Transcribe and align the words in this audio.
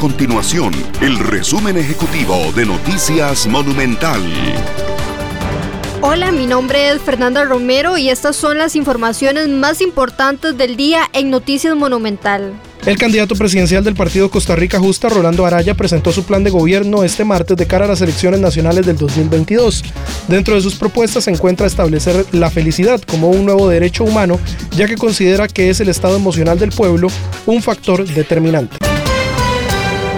continuación 0.00 0.72
el 1.02 1.18
resumen 1.18 1.76
ejecutivo 1.76 2.34
de 2.56 2.64
Noticias 2.64 3.46
Monumental. 3.46 4.22
Hola, 6.00 6.32
mi 6.32 6.46
nombre 6.46 6.88
es 6.88 7.02
Fernanda 7.02 7.44
Romero 7.44 7.98
y 7.98 8.08
estas 8.08 8.34
son 8.34 8.56
las 8.56 8.76
informaciones 8.76 9.48
más 9.48 9.82
importantes 9.82 10.56
del 10.56 10.78
día 10.78 11.02
en 11.12 11.28
Noticias 11.28 11.76
Monumental. 11.76 12.54
El 12.86 12.96
candidato 12.96 13.34
presidencial 13.34 13.84
del 13.84 13.94
partido 13.94 14.30
Costa 14.30 14.56
Rica 14.56 14.78
Justa, 14.78 15.10
Rolando 15.10 15.44
Araya, 15.44 15.74
presentó 15.74 16.12
su 16.12 16.24
plan 16.24 16.44
de 16.44 16.50
gobierno 16.50 17.04
este 17.04 17.26
martes 17.26 17.58
de 17.58 17.66
cara 17.66 17.84
a 17.84 17.88
las 17.88 18.00
elecciones 18.00 18.40
nacionales 18.40 18.86
del 18.86 18.96
2022. 18.96 19.84
Dentro 20.28 20.54
de 20.54 20.62
sus 20.62 20.76
propuestas 20.76 21.24
se 21.24 21.30
encuentra 21.30 21.66
establecer 21.66 22.24
la 22.32 22.50
felicidad 22.50 23.02
como 23.02 23.28
un 23.28 23.44
nuevo 23.44 23.68
derecho 23.68 24.04
humano, 24.04 24.40
ya 24.74 24.86
que 24.86 24.96
considera 24.96 25.46
que 25.46 25.68
es 25.68 25.78
el 25.80 25.90
estado 25.90 26.16
emocional 26.16 26.58
del 26.58 26.70
pueblo 26.70 27.08
un 27.44 27.60
factor 27.60 28.06
determinante. 28.06 28.89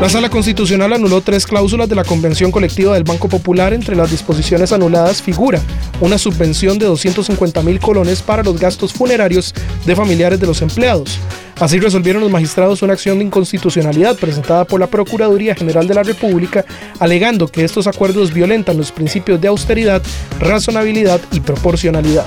La 0.00 0.10
Sala 0.10 0.28
Constitucional 0.28 0.92
anuló 0.92 1.22
tres 1.22 1.46
cláusulas 1.46 1.88
de 1.88 1.94
la 1.94 2.04
Convención 2.04 2.50
Colectiva 2.52 2.92
del 2.92 3.04
Banco 3.04 3.30
Popular. 3.30 3.72
Entre 3.72 3.96
las 3.96 4.10
disposiciones 4.10 4.70
anuladas 4.70 5.22
figura 5.22 5.58
una 6.00 6.18
subvención 6.18 6.78
de 6.78 6.84
250 6.84 7.62
mil 7.62 7.80
colones 7.80 8.20
para 8.20 8.42
los 8.42 8.60
gastos 8.60 8.92
funerarios 8.92 9.54
de 9.86 9.96
familiares 9.96 10.38
de 10.38 10.46
los 10.46 10.60
empleados. 10.60 11.18
Así 11.58 11.80
resolvieron 11.80 12.20
los 12.20 12.30
magistrados 12.30 12.82
una 12.82 12.92
acción 12.92 13.18
de 13.18 13.24
inconstitucionalidad 13.24 14.16
presentada 14.16 14.66
por 14.66 14.80
la 14.80 14.86
Procuraduría 14.86 15.54
General 15.54 15.88
de 15.88 15.94
la 15.94 16.02
República, 16.02 16.66
alegando 16.98 17.48
que 17.48 17.64
estos 17.64 17.86
acuerdos 17.86 18.34
violentan 18.34 18.76
los 18.76 18.92
principios 18.92 19.40
de 19.40 19.48
austeridad, 19.48 20.02
razonabilidad 20.38 21.22
y 21.32 21.40
proporcionalidad. 21.40 22.26